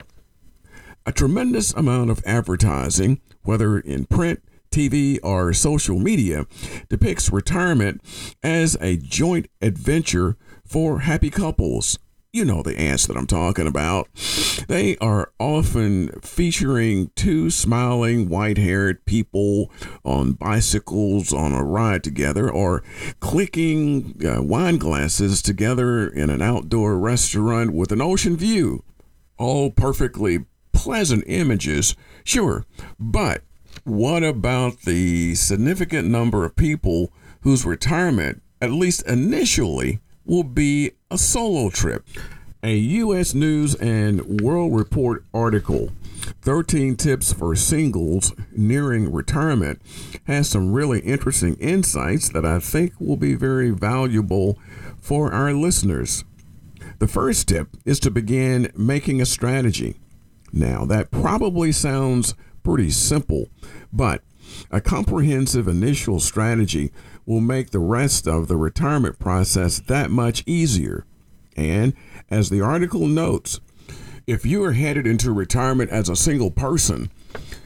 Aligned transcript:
A 1.05 1.11
tremendous 1.11 1.73
amount 1.73 2.09
of 2.09 2.23
advertising 2.25 3.21
whether 3.45 3.79
in 3.79 4.05
print, 4.05 4.43
TV, 4.71 5.20
or 5.23 5.53
social 5.53 5.99
media, 5.99 6.45
depicts 6.89 7.31
retirement 7.31 8.01
as 8.43 8.75
a 8.81 8.97
joint 8.97 9.47
adventure 9.62 10.35
for 10.65 10.99
happy 11.01 11.29
couples. 11.29 11.97
You 12.34 12.43
know 12.43 12.62
the 12.62 12.77
ads 12.77 13.07
that 13.07 13.15
I'm 13.15 13.27
talking 13.27 13.65
about. 13.65 14.09
They 14.67 14.97
are 14.97 15.31
often 15.39 16.09
featuring 16.21 17.12
two 17.15 17.49
smiling, 17.49 18.27
white 18.27 18.57
haired 18.57 19.05
people 19.05 19.71
on 20.03 20.34
bicycles 20.34 21.31
on 21.31 21.53
a 21.53 21.63
ride 21.63 22.03
together 22.03 22.51
or 22.51 22.84
clicking 23.21 24.21
uh, 24.25 24.41
wine 24.41 24.79
glasses 24.79 25.41
together 25.41 26.09
in 26.09 26.29
an 26.29 26.41
outdoor 26.41 26.99
restaurant 26.99 27.71
with 27.71 27.93
an 27.93 28.01
ocean 28.01 28.35
view. 28.35 28.84
All 29.37 29.71
perfectly 29.71 30.40
pleasant 30.76 31.23
images, 31.26 31.95
sure, 32.23 32.65
but 32.99 33.41
what 33.84 34.23
about 34.23 34.81
the 34.81 35.34
significant 35.35 36.07
number 36.07 36.45
of 36.45 36.55
people 36.55 37.12
whose 37.41 37.65
retirement, 37.65 38.41
at 38.62 38.71
least 38.71 39.01
initially, 39.07 39.99
will 40.26 40.43
be 40.43 40.91
a 41.09 41.18
solo 41.18 41.70
trip? 41.70 42.05
A 42.63 42.76
U.S. 42.76 43.34
News 43.34 43.76
and 43.76 44.41
World 44.41 44.76
Report 44.76 45.23
article, 45.34 45.91
13 46.41 46.96
Tips 46.96 47.31
for 47.31 47.55
Singles 47.55 48.34
Nearing 48.51 49.12
Retirement, 49.12 49.79
has 50.26 50.49
some 50.49 50.73
really 50.73 50.99
interesting 51.01 51.55
insights 51.55 52.29
that 52.29 52.46
I 52.46 52.59
think 52.59 52.93
will 52.99 53.18
be 53.18 53.35
very 53.35 53.70
valuable 53.70 54.57
for 54.99 55.31
our 55.31 55.53
listeners. 55.53 56.23
The 56.98 57.07
first 57.07 57.48
tip 57.49 57.68
is 57.85 57.99
to 57.99 58.09
begin 58.09 58.71
making 58.76 59.21
a 59.21 59.26
strategy. 59.26 59.98
Now, 60.55 60.85
that 60.85 61.11
probably 61.11 61.73
sounds 61.73 62.34
pretty 62.63 62.89
simple, 62.89 63.49
but 63.91 64.23
a 64.72 64.80
comprehensive 64.80 65.68
initial 65.68 66.22
strategy 66.22 66.94
will 67.25 67.41
make 67.41 67.72
the 67.72 67.80
rest 67.80 68.25
of 68.25 68.47
the 68.47 68.56
retirement 68.56 69.19
process 69.19 69.80
that 69.81 70.09
much 70.09 70.44
easier. 70.46 71.06
And 71.57 71.94
as 72.31 72.50
the 72.50 72.62
article 72.62 73.06
notes, 73.06 73.59
if 74.25 74.46
you 74.46 74.63
are 74.63 74.72
headed 74.72 75.06
into 75.06 75.34
retirement 75.34 75.91
as 75.91 76.07
a 76.07 76.16
single 76.16 76.52
person, 76.52 77.12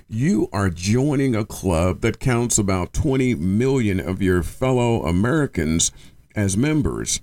you 0.07 0.49
are 0.51 0.71
joining 0.71 1.35
a 1.35 1.45
club 1.45 2.01
that 2.01 2.19
counts 2.19 2.57
about 2.57 2.93
20 2.93 3.35
million 3.35 3.99
of 3.99 4.19
your 4.19 4.41
fellow 4.41 5.03
Americans 5.03 5.91
as 6.35 6.57
members. 6.57 7.21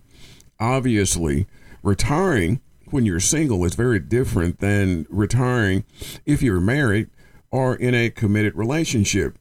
Obviously, 0.61 1.49
retiring 1.83 2.61
when 2.91 3.05
you're 3.05 3.21
single 3.21 3.65
is 3.65 3.75
very 3.75 3.99
different 3.99 4.61
than 4.61 5.07
retiring 5.09 5.85
if 6.25 6.43
you're 6.43 6.61
married 6.61 7.09
or 7.51 7.75
in 7.75 7.95
a 7.95 8.11
committed 8.11 8.55
relationship. 8.55 9.39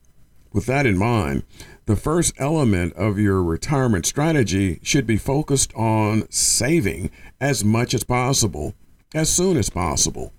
With 0.52 0.66
that 0.68 0.86
in 0.86 0.98
mind, 0.98 1.44
the 1.86 1.96
first 1.96 2.34
element 2.38 2.94
of 2.94 3.20
your 3.20 3.44
retirement 3.44 4.06
strategy 4.06 4.80
should 4.82 5.06
be 5.06 5.18
focused 5.18 5.74
on 5.76 6.30
saving 6.32 7.12
as 7.40 7.64
much 7.64 7.94
as 7.94 8.04
possible, 8.04 8.74
as 9.14 9.30
soon 9.30 9.58
as 9.58 9.70
possible. 9.70 10.34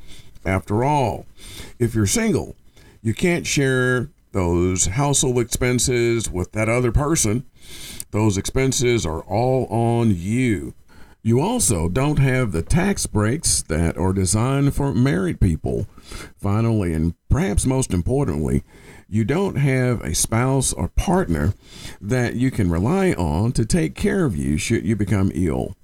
After 0.44 0.84
all, 0.84 1.26
if 1.78 1.94
you're 1.94 2.06
single, 2.06 2.56
you 3.02 3.14
can't 3.14 3.46
share 3.46 4.10
those 4.32 4.86
household 4.86 5.38
expenses 5.38 6.30
with 6.30 6.52
that 6.52 6.68
other 6.68 6.92
person. 6.92 7.44
Those 8.10 8.36
expenses 8.36 9.06
are 9.06 9.20
all 9.20 9.66
on 9.66 10.14
you. 10.14 10.74
You 11.26 11.40
also 11.40 11.88
don't 11.88 12.20
have 12.20 12.52
the 12.52 12.62
tax 12.62 13.04
breaks 13.06 13.60
that 13.62 13.98
are 13.98 14.12
designed 14.12 14.76
for 14.76 14.94
married 14.94 15.40
people. 15.40 15.88
Finally, 16.40 16.92
and 16.92 17.14
perhaps 17.28 17.66
most 17.66 17.92
importantly, 17.92 18.62
you 19.08 19.24
don't 19.24 19.56
have 19.56 20.00
a 20.02 20.14
spouse 20.14 20.72
or 20.72 20.86
partner 20.86 21.54
that 22.00 22.36
you 22.36 22.52
can 22.52 22.70
rely 22.70 23.10
on 23.14 23.50
to 23.54 23.66
take 23.66 23.96
care 23.96 24.24
of 24.24 24.36
you 24.36 24.56
should 24.56 24.86
you 24.86 24.94
become 24.94 25.32
ill. 25.34 25.74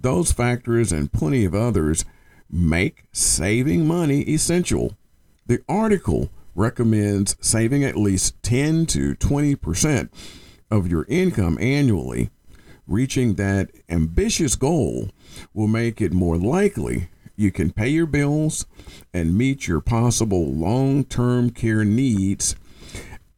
Those 0.00 0.30
factors 0.30 0.92
and 0.92 1.12
plenty 1.12 1.44
of 1.44 1.56
others 1.56 2.04
make 2.48 3.06
saving 3.10 3.84
money 3.84 4.20
essential. 4.32 4.96
The 5.48 5.60
article 5.68 6.30
recommends 6.54 7.34
saving 7.40 7.82
at 7.82 7.96
least 7.96 8.40
10 8.44 8.86
to 8.86 9.16
20% 9.16 10.08
of 10.70 10.86
your 10.86 11.04
income 11.08 11.58
annually 11.60 12.30
reaching 12.88 13.34
that 13.34 13.70
ambitious 13.88 14.56
goal 14.56 15.10
will 15.54 15.68
make 15.68 16.00
it 16.00 16.12
more 16.12 16.36
likely 16.36 17.08
you 17.38 17.52
can 17.52 17.70
pay 17.70 17.88
your 17.88 18.06
bills 18.06 18.66
and 19.14 19.38
meet 19.38 19.68
your 19.68 19.80
possible 19.80 20.52
long 20.52 21.04
term 21.04 21.50
care 21.50 21.84
needs 21.84 22.56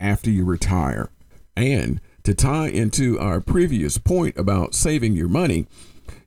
after 0.01 0.31
you 0.31 0.43
retire. 0.43 1.11
And 1.55 2.01
to 2.23 2.33
tie 2.33 2.69
into 2.69 3.19
our 3.19 3.41
previous 3.41 3.99
point 3.99 4.39
about 4.39 4.75
saving 4.75 5.17
your 5.17 5.29
money, 5.29 5.67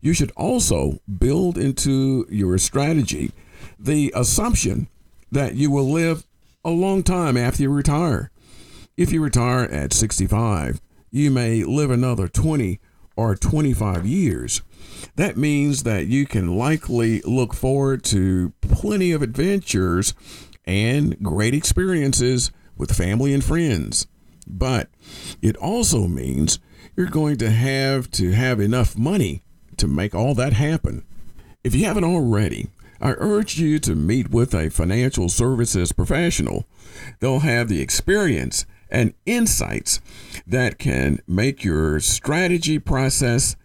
you 0.02 0.14
should 0.14 0.32
also 0.38 1.00
build 1.18 1.58
into 1.58 2.28
your 2.30 2.60
strategy 2.60 3.32
the 3.80 4.14
assumption 4.16 4.88
that 5.32 5.56
you 5.56 5.72
will 5.72 5.92
live 5.92 6.26
a 6.64 6.70
long 6.70 7.02
time 7.02 7.36
after 7.36 7.64
you 7.64 7.72
retire. 7.72 8.30
If 8.96 9.12
you 9.12 9.24
retire 9.24 9.64
at 9.64 9.94
65, 9.94 10.80
you 11.10 11.32
may 11.32 11.64
live 11.64 11.90
another 11.90 12.28
20 12.28 12.80
or 13.16 13.35
25 13.35 14.06
years. 14.06 14.62
That 15.16 15.38
means 15.38 15.84
that 15.84 16.07
you 16.07 16.25
can 16.25 16.57
likely 16.57 17.22
look 17.22 17.53
forward 17.53 18.03
to 18.06 18.53
plenty 18.62 19.12
of 19.12 19.22
adventures 19.22 20.13
and 20.66 21.22
great 21.22 21.53
experiences 21.53 22.51
with 22.78 22.96
family 22.96 23.34
and 23.34 23.44
friends. 23.44 24.07
But 24.47 24.90
it 25.41 25.56
also 25.57 26.07
means 26.07 26.59
you're 26.96 27.07
going 27.07 27.38
to 27.38 27.50
have 27.50 28.09
to 28.12 28.31
have 28.31 28.59
enough 28.59 28.97
money 28.97 29.41
to 29.78 29.88
make 29.88 30.13
all 30.13 30.35
that 30.35 30.53
happen. 30.53 31.03
If 31.63 31.74
you 31.75 31.85
haven't 31.85 32.04
already, 32.04 32.69
I 33.01 33.12
urge 33.18 33.57
you 33.57 33.80
to 33.80 33.95
meet 33.95 34.30
with 34.30 34.54
a 34.54 34.69
financial 34.69 35.30
services 35.30 35.92
professional. 35.92 36.66
They'll 37.19 37.39
have 37.39 37.68
the 37.68 37.81
experience 37.81 38.66
and 38.94 39.13
insights 39.25 40.00
that 40.48 40.78
can 40.78 41.19
make 41.28 41.63
your 41.63 42.00
strategy 42.00 42.80
process 42.80 43.57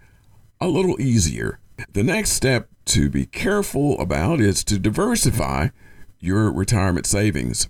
a 0.60 0.66
little 0.66 1.00
easier. 1.00 1.60
The 1.92 2.02
next 2.02 2.30
step 2.30 2.68
to 2.86 3.10
be 3.10 3.26
careful 3.26 4.00
about 4.00 4.40
is 4.40 4.64
to 4.64 4.78
diversify 4.78 5.68
your 6.18 6.50
retirement 6.50 7.06
savings. 7.06 7.68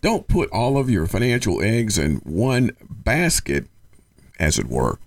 Don't 0.00 0.28
put 0.28 0.48
all 0.50 0.78
of 0.78 0.88
your 0.88 1.06
financial 1.06 1.60
eggs 1.60 1.98
in 1.98 2.16
one 2.18 2.70
basket, 2.88 3.66
as 4.38 4.58
it 4.58 4.68
were. 4.68 4.98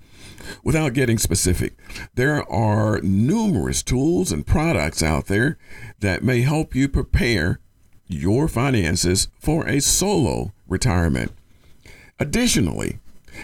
Without 0.64 0.94
getting 0.94 1.18
specific, 1.18 1.74
there 2.14 2.48
are 2.52 3.00
numerous 3.02 3.82
tools 3.82 4.32
and 4.32 4.46
products 4.46 5.02
out 5.02 5.28
there 5.28 5.58
that 6.02 6.24
may 6.24 6.42
help 6.42 6.76
you 6.76 6.90
prepare 6.90 7.60
your 8.08 8.48
finances 8.48 9.30
for 9.40 9.66
a 9.68 9.80
solo 9.80 10.52
retirement. 10.68 11.32
Additionally, 12.20 13.00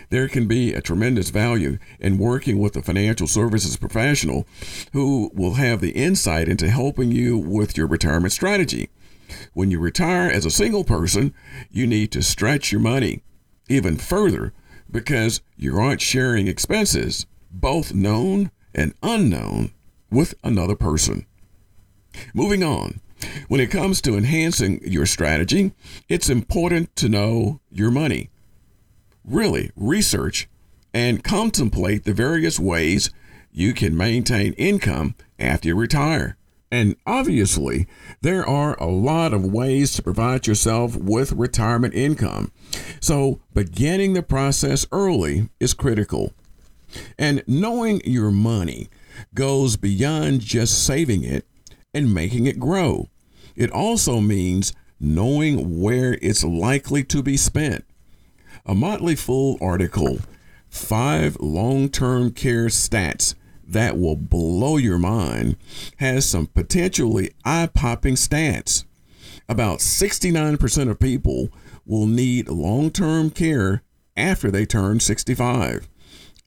there 0.09 0.29
can 0.29 0.47
be 0.47 0.73
a 0.73 0.81
tremendous 0.81 1.29
value 1.29 1.77
in 2.00 2.18
working 2.18 2.59
with 2.59 2.75
a 2.77 2.81
financial 2.81 3.27
services 3.27 3.75
professional 3.75 4.47
who 4.94 5.29
will 5.33 5.56
have 5.56 5.81
the 5.81 5.91
insight 5.91 6.47
into 6.47 6.69
helping 6.69 7.12
you 7.12 7.38
with 7.38 7.75
your 7.75 7.88
retirement 7.88 8.31
strategy. 8.31 8.89
When 9.53 9.71
you 9.71 9.79
retire 9.79 10.29
as 10.29 10.45
a 10.45 10.51
single 10.51 10.85
person, 10.85 11.33
you 11.69 11.85
need 11.85 12.12
to 12.13 12.21
stretch 12.21 12.71
your 12.71 12.81
money 12.81 13.23
even 13.68 13.97
further 13.97 14.53
because 14.89 15.41
you 15.57 15.77
aren't 15.77 16.01
sharing 16.01 16.47
expenses, 16.47 17.25
both 17.50 17.94
known 17.94 18.51
and 18.74 18.94
unknown, 19.03 19.71
with 20.09 20.33
another 20.44 20.75
person. 20.75 21.25
Moving 22.33 22.63
on. 22.63 23.00
When 23.47 23.62
it 23.62 23.71
comes 23.71 24.01
to 24.01 24.17
enhancing 24.17 24.81
your 24.83 25.06
strategy, 25.06 25.74
it's 26.09 26.29
important 26.29 26.95
to 26.97 27.07
know 27.07 27.62
your 27.69 27.91
money 27.91 28.31
really 29.25 29.71
research 29.75 30.47
and 30.94 31.23
contemplate 31.23 32.03
the 32.03 32.13
various 32.13 32.59
ways 32.59 33.12
you 33.51 33.73
can 33.73 33.95
maintain 33.95 34.53
income 34.53 35.15
after 35.39 35.69
you 35.69 35.75
retire. 35.75 36.38
And 36.71 36.95
obviously, 37.06 37.85
there 38.21 38.47
are 38.47 38.75
a 38.79 38.85
lot 38.85 39.33
of 39.33 39.44
ways 39.44 39.94
to 39.94 40.01
provide 40.01 40.47
yourself 40.47 40.95
with 40.95 41.33
retirement 41.33 41.94
income. 41.94 42.51
So, 43.01 43.41
beginning 43.53 44.13
the 44.13 44.23
process 44.23 44.88
early 44.91 45.50
is 45.59 45.74
critical. 45.74 46.31
And 47.17 47.44
knowing 47.45 48.01
your 48.06 48.31
money 48.31 48.89
goes 49.33 49.75
beyond 49.75 50.41
just 50.41 50.85
saving 50.85 51.24
it 51.24 51.45
and 51.94 52.13
making 52.13 52.47
it 52.47 52.59
grow. 52.59 53.09
It 53.56 53.71
also 53.71 54.21
means 54.21 54.74
knowing 54.97 55.81
where 55.81 56.17
it's 56.21 56.44
likely 56.44 57.03
to 57.06 57.21
be 57.21 57.35
spent 57.35 57.83
a 58.65 58.75
Motley 58.75 59.15
Fool 59.15 59.57
article, 59.62 60.19
Five 60.69 61.38
Long 61.39 61.89
Term 61.89 62.31
Care 62.31 62.68
Stats 62.68 63.36
That 63.68 63.98
Will 63.98 64.15
Blow 64.15 64.77
Your 64.77 64.98
Mind, 64.98 65.57
has 65.98 66.30
some 66.30 66.48
potentially 66.48 67.31
eye 67.44 67.69
popping 67.74 68.15
stats. 68.15 68.86
About 69.50 69.80
69% 69.80 70.89
of 70.89 71.00
people 71.00 71.50
will 71.86 72.06
need 72.06 72.48
long 72.48 72.89
term 72.89 73.30
care 73.30 73.83
after 74.15 74.50
they 74.50 74.65
turn 74.65 75.00
65. 75.00 75.89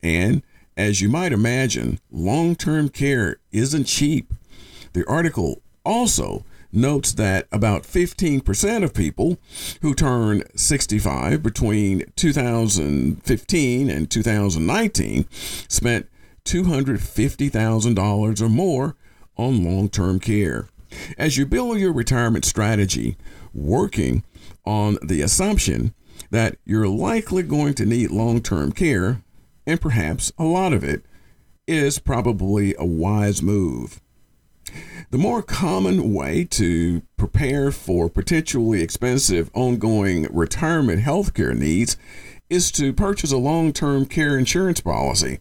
And 0.03 0.43
as 0.77 1.01
you 1.01 1.09
might 1.09 1.33
imagine, 1.33 1.99
long 2.11 2.57
term 2.57 2.89
care 2.89 3.37
isn't 3.53 3.85
cheap. 3.85 4.33
The 4.93 5.07
article 5.07 5.63
also 5.85 6.45
notes 6.75 7.13
that 7.15 7.47
about 7.53 7.83
15% 7.83 8.85
of 8.85 8.95
people 8.95 9.39
who 9.83 9.95
turn 9.95 10.43
65 10.57 11.43
between 11.43 12.05
2015 12.17 13.91
and 13.91 14.11
2019 14.11 15.29
spent 15.69 16.09
$250,000 16.45 18.41
or 18.41 18.49
more 18.49 18.97
on 19.37 19.65
long 19.65 19.89
term 19.89 20.21
care. 20.21 20.69
As 21.19 21.37
you 21.37 21.47
build 21.47 21.79
your 21.79 21.93
retirement 21.93 22.45
strategy, 22.45 23.17
working 23.53 24.25
on 24.65 24.99
the 25.03 25.23
assumption 25.23 25.95
that 26.31 26.57
you're 26.65 26.89
likely 26.89 27.43
going 27.43 27.75
to 27.75 27.87
need 27.87 28.11
long 28.11 28.41
term 28.41 28.73
care, 28.73 29.23
and 29.67 29.81
perhaps 29.81 30.33
a 30.39 30.45
lot 30.45 30.73
of 30.73 30.85
it, 30.85 31.05
is 31.67 31.99
probably 31.99 32.75
a 32.79 32.85
wise 32.85 33.43
move. 33.43 34.01
The 35.15 35.19
more 35.19 35.43
common 35.43 36.13
way 36.13 36.43
to 36.43 37.03
prepare 37.17 37.71
for 37.71 38.11
potentially 38.11 38.83
expensive 38.83 39.49
ongoing 39.55 40.27
retirement 40.29 41.05
healthcare 41.05 41.57
needs 41.57 41.97
is 42.51 42.73
to 42.73 42.93
purchase 42.93 43.31
a 43.31 43.37
long 43.37 43.73
term 43.73 44.07
care 44.07 44.37
insurance 44.37 44.81
policy. 44.81 45.39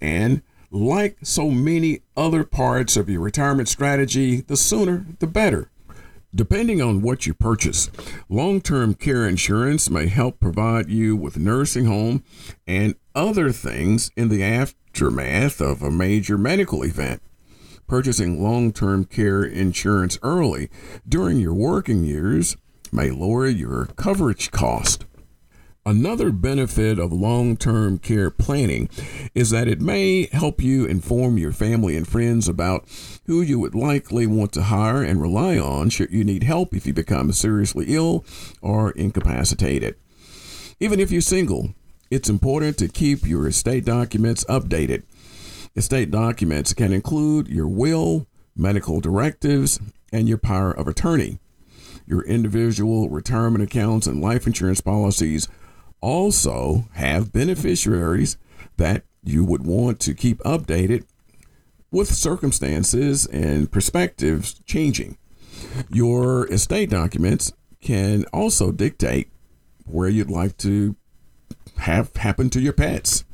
And 0.00 0.42
like 0.70 1.16
so 1.24 1.50
many 1.50 2.02
other 2.16 2.44
parts 2.44 2.96
of 2.96 3.08
your 3.10 3.20
retirement 3.20 3.68
strategy, 3.68 4.42
the 4.42 4.56
sooner 4.56 5.04
the 5.18 5.26
better. 5.26 5.72
Depending 6.32 6.80
on 6.80 7.02
what 7.02 7.26
you 7.26 7.34
purchase, 7.34 7.90
long 8.28 8.60
term 8.60 8.94
care 8.94 9.26
insurance 9.26 9.90
may 9.90 10.06
help 10.06 10.38
provide 10.38 10.88
you 10.88 11.16
with 11.16 11.36
nursing 11.36 11.86
home 11.86 12.22
and 12.64 12.94
other 13.16 13.50
things 13.50 14.12
in 14.16 14.28
the 14.28 14.44
aftermath 14.44 15.60
of 15.60 15.82
a 15.82 15.90
major 15.90 16.38
medical 16.38 16.84
event 16.84 17.20
purchasing 17.90 18.40
long 18.40 18.72
term 18.72 19.04
care 19.04 19.42
insurance 19.42 20.16
early 20.22 20.70
during 21.08 21.40
your 21.40 21.52
working 21.52 22.04
years 22.04 22.56
may 22.92 23.10
lower 23.10 23.48
your 23.48 23.86
coverage 23.96 24.52
cost. 24.52 25.04
Another 25.84 26.30
benefit 26.30 27.00
of 27.00 27.12
long 27.12 27.56
term 27.56 27.98
care 27.98 28.30
planning 28.30 28.88
is 29.34 29.50
that 29.50 29.66
it 29.66 29.80
may 29.80 30.28
help 30.30 30.62
you 30.62 30.84
inform 30.84 31.36
your 31.36 31.50
family 31.50 31.96
and 31.96 32.06
friends 32.06 32.46
about 32.46 32.86
who 33.26 33.42
you 33.42 33.58
would 33.58 33.74
likely 33.74 34.24
want 34.24 34.52
to 34.52 34.62
hire 34.62 35.02
and 35.02 35.20
rely 35.20 35.58
on 35.58 35.90
should 35.90 36.12
you 36.12 36.22
need 36.22 36.44
help 36.44 36.76
if 36.76 36.86
you 36.86 36.92
become 36.92 37.32
seriously 37.32 37.86
ill 37.88 38.24
or 38.62 38.92
incapacitated. 38.92 39.96
Even 40.78 41.00
if 41.00 41.10
you're 41.10 41.20
single, 41.20 41.74
it's 42.08 42.30
important 42.30 42.78
to 42.78 42.86
keep 42.86 43.26
your 43.26 43.48
estate 43.48 43.84
documents 43.84 44.44
updated 44.44 45.02
Estate 45.76 46.10
documents 46.10 46.74
can 46.74 46.92
include 46.92 47.48
your 47.48 47.68
will, 47.68 48.26
medical 48.56 49.00
directives, 49.00 49.78
and 50.12 50.28
your 50.28 50.38
power 50.38 50.72
of 50.72 50.88
attorney. 50.88 51.38
Your 52.06 52.24
individual 52.24 53.08
retirement 53.08 53.62
accounts 53.62 54.06
and 54.06 54.20
life 54.20 54.46
insurance 54.46 54.80
policies 54.80 55.48
also 56.00 56.88
have 56.94 57.32
beneficiaries 57.32 58.36
that 58.78 59.04
you 59.22 59.44
would 59.44 59.64
want 59.64 60.00
to 60.00 60.14
keep 60.14 60.38
updated 60.40 61.04
with 61.90 62.12
circumstances 62.12 63.26
and 63.26 63.70
perspectives 63.70 64.60
changing. 64.64 65.16
Your 65.90 66.46
estate 66.52 66.90
documents 66.90 67.52
can 67.80 68.24
also 68.32 68.72
dictate 68.72 69.28
where 69.84 70.08
you'd 70.08 70.30
like 70.30 70.56
to 70.58 70.96
have 71.78 72.14
happen 72.16 72.50
to 72.50 72.60
your 72.60 72.72
pets. 72.72 73.24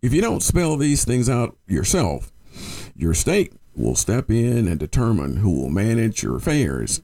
If 0.00 0.12
you 0.12 0.20
don't 0.20 0.42
spell 0.42 0.76
these 0.76 1.04
things 1.04 1.28
out 1.28 1.56
yourself, 1.66 2.30
your 2.94 3.14
state 3.14 3.52
will 3.74 3.96
step 3.96 4.30
in 4.30 4.68
and 4.68 4.78
determine 4.78 5.38
who 5.38 5.50
will 5.50 5.70
manage 5.70 6.22
your 6.22 6.36
affairs. 6.36 7.02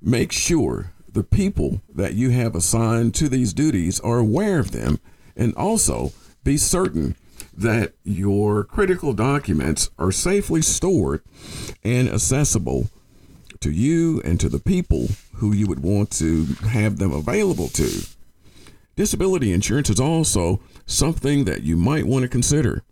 Make 0.00 0.32
sure 0.32 0.92
the 1.12 1.22
people 1.22 1.80
that 1.94 2.14
you 2.14 2.30
have 2.30 2.56
assigned 2.56 3.14
to 3.16 3.28
these 3.28 3.52
duties 3.52 4.00
are 4.00 4.18
aware 4.18 4.58
of 4.58 4.72
them 4.72 4.98
and 5.36 5.54
also 5.54 6.12
be 6.42 6.56
certain 6.56 7.14
that 7.56 7.94
your 8.02 8.64
critical 8.64 9.12
documents 9.12 9.90
are 9.98 10.10
safely 10.10 10.62
stored 10.62 11.22
and 11.84 12.08
accessible 12.08 12.88
to 13.60 13.70
you 13.70 14.20
and 14.24 14.40
to 14.40 14.48
the 14.48 14.58
people 14.58 15.08
who 15.34 15.52
you 15.52 15.66
would 15.66 15.80
want 15.80 16.10
to 16.10 16.46
have 16.70 16.98
them 16.98 17.12
available 17.12 17.68
to. 17.68 18.06
Disability 18.94 19.52
insurance 19.52 19.88
is 19.88 20.00
also 20.00 20.60
something 20.86 21.44
that 21.44 21.62
you 21.62 21.76
might 21.76 22.06
want 22.06 22.22
to 22.24 22.28
consider. 22.28 22.82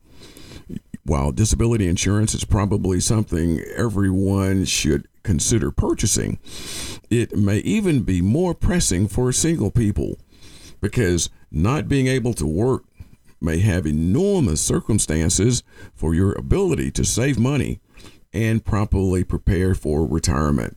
While 1.04 1.32
disability 1.32 1.88
insurance 1.88 2.34
is 2.34 2.44
probably 2.44 3.00
something 3.00 3.60
everyone 3.76 4.64
should 4.64 5.08
consider 5.22 5.70
purchasing, 5.70 6.38
it 7.10 7.36
may 7.36 7.58
even 7.58 8.02
be 8.02 8.22
more 8.22 8.54
pressing 8.54 9.08
for 9.08 9.32
single 9.32 9.70
people 9.70 10.18
because 10.80 11.28
not 11.50 11.88
being 11.88 12.06
able 12.06 12.32
to 12.34 12.46
work 12.46 12.84
may 13.40 13.58
have 13.58 13.86
enormous 13.86 14.60
circumstances 14.60 15.62
for 15.94 16.14
your 16.14 16.32
ability 16.32 16.90
to 16.92 17.04
save 17.04 17.38
money 17.38 17.80
and 18.32 18.64
properly 18.64 19.24
prepare 19.24 19.74
for 19.74 20.06
retirement. 20.06 20.76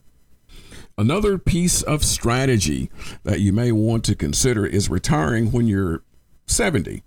Another 0.96 1.38
piece 1.38 1.82
of 1.82 2.04
strategy 2.04 2.88
that 3.24 3.40
you 3.40 3.52
may 3.52 3.72
want 3.72 4.04
to 4.04 4.14
consider 4.14 4.64
is 4.64 4.88
retiring 4.88 5.50
when 5.50 5.66
you're 5.66 6.04
70. 6.46 7.02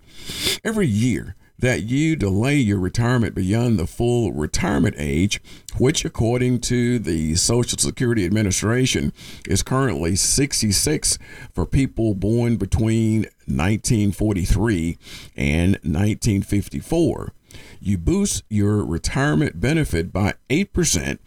Every 0.62 0.86
year 0.86 1.36
that 1.58 1.84
you 1.84 2.14
delay 2.14 2.56
your 2.56 2.78
retirement 2.78 3.34
beyond 3.34 3.78
the 3.78 3.86
full 3.86 4.32
retirement 4.32 4.94
age, 4.98 5.40
which 5.78 6.04
according 6.04 6.60
to 6.60 6.98
the 6.98 7.34
Social 7.34 7.78
Security 7.78 8.26
Administration 8.26 9.12
is 9.46 9.62
currently 9.62 10.16
66 10.16 11.18
for 11.54 11.64
people 11.64 12.14
born 12.14 12.56
between 12.56 13.22
1943 13.46 14.98
and 15.34 15.72
1954 15.82 17.32
you 17.80 17.98
boost 17.98 18.44
your 18.48 18.84
retirement 18.84 19.60
benefit 19.60 20.12
by 20.12 20.34
8% 20.50 21.18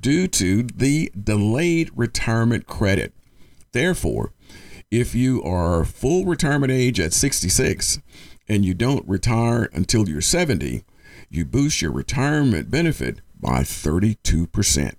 due 0.00 0.26
to 0.28 0.62
the 0.62 1.12
delayed 1.20 1.90
retirement 1.94 2.66
credit. 2.66 3.12
Therefore, 3.72 4.32
if 4.90 5.14
you 5.14 5.42
are 5.44 5.84
full 5.84 6.24
retirement 6.24 6.72
age 6.72 6.98
at 6.98 7.12
66 7.12 8.00
and 8.48 8.64
you 8.64 8.74
don't 8.74 9.08
retire 9.08 9.68
until 9.72 10.08
you're 10.08 10.20
70, 10.20 10.84
you 11.28 11.44
boost 11.44 11.80
your 11.80 11.92
retirement 11.92 12.70
benefit 12.70 13.20
by 13.40 13.60
32%. 13.60 14.94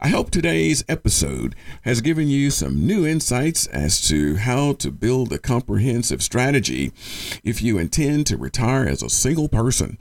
I 0.00 0.08
hope 0.08 0.30
today's 0.30 0.84
episode 0.88 1.54
has 1.82 2.00
given 2.00 2.28
you 2.28 2.50
some 2.50 2.86
new 2.86 3.06
insights 3.06 3.66
as 3.68 4.00
to 4.08 4.36
how 4.36 4.72
to 4.74 4.90
build 4.90 5.32
a 5.32 5.38
comprehensive 5.38 6.22
strategy 6.22 6.92
if 7.44 7.62
you 7.62 7.78
intend 7.78 8.26
to 8.26 8.36
retire 8.36 8.86
as 8.86 9.02
a 9.02 9.10
single 9.10 9.48
person. 9.48 9.98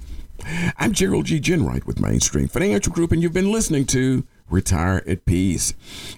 I'm 0.77 0.93
Gerald 0.93 1.25
G. 1.25 1.39
Ginwright 1.39 1.85
with 1.85 1.99
Mainstream 1.99 2.47
Financial 2.47 2.93
Group, 2.93 3.11
and 3.11 3.21
you've 3.21 3.33
been 3.33 3.51
listening 3.51 3.85
to 3.87 4.25
Retire 4.49 5.03
at 5.05 5.25
Peace. 5.25 5.73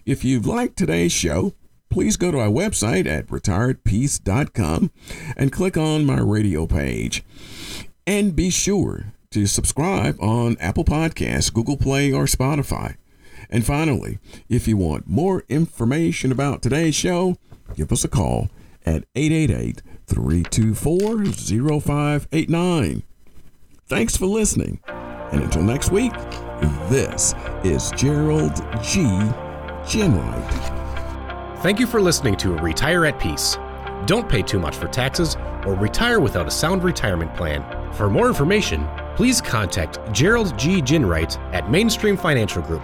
If 0.05 0.23
you've 0.23 0.45
liked 0.45 0.77
today's 0.77 1.11
show, 1.11 1.53
please 1.89 2.17
go 2.17 2.31
to 2.31 2.39
our 2.39 2.49
website 2.49 3.07
at 3.07 3.27
retireatpeace.com 3.27 4.91
and 5.35 5.51
click 5.51 5.77
on 5.77 6.05
my 6.05 6.19
radio 6.19 6.67
page. 6.67 7.23
And 8.05 8.35
be 8.35 8.49
sure 8.49 9.13
to 9.31 9.47
subscribe 9.47 10.21
on 10.21 10.57
Apple 10.59 10.85
Podcasts, 10.85 11.53
Google 11.53 11.77
Play, 11.77 12.11
or 12.11 12.25
Spotify. 12.25 12.97
And 13.49 13.65
finally, 13.65 14.19
if 14.49 14.67
you 14.67 14.77
want 14.77 15.07
more 15.07 15.43
information 15.49 16.31
about 16.31 16.61
today's 16.61 16.95
show, 16.95 17.37
give 17.75 17.91
us 17.91 18.03
a 18.03 18.09
call 18.09 18.49
at 18.85 19.05
888 19.15 19.81
324 20.07 21.25
0589. 21.81 23.03
Thanks 23.87 24.17
for 24.17 24.25
listening. 24.25 24.79
And 24.87 25.43
until 25.43 25.63
next 25.63 25.91
week, 25.91 26.13
this 26.89 27.33
is 27.63 27.91
Gerald 27.91 28.55
G. 28.83 29.01
Ginwright. 29.83 31.57
Thank 31.61 31.79
you 31.79 31.87
for 31.87 32.01
listening 32.01 32.35
to 32.37 32.55
Retire 32.57 33.05
at 33.05 33.19
Peace. 33.19 33.57
Don't 34.05 34.27
pay 34.27 34.41
too 34.41 34.59
much 34.59 34.75
for 34.75 34.87
taxes 34.87 35.37
or 35.65 35.75
retire 35.75 36.19
without 36.19 36.47
a 36.47 36.51
sound 36.51 36.83
retirement 36.83 37.35
plan. 37.35 37.63
For 37.93 38.09
more 38.09 38.27
information, 38.27 38.87
please 39.15 39.41
contact 39.41 39.99
Gerald 40.11 40.57
G. 40.57 40.81
Ginwright 40.81 41.37
at 41.53 41.69
Mainstream 41.69 42.17
Financial 42.17 42.61
Group. 42.61 42.83